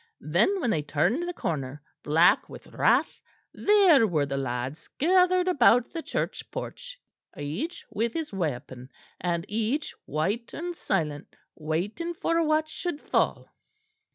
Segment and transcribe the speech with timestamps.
[0.31, 3.21] Then, when they turned the corner, black with wrath,
[3.53, 6.99] there were the lads gathered about the church porch
[7.37, 13.49] each with his weapon, and each white and silent, waiting for what should fall.